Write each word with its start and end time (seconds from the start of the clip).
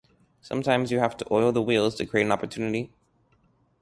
Some 0.41 0.63
times 0.63 0.91
you 0.91 0.97
have 0.97 1.15
to 1.17 1.27
oil 1.31 1.51
the 1.51 1.61
wheels 1.61 1.93
to 1.97 2.07
create 2.07 2.25
an 2.25 2.31
opportunity. 2.31 2.91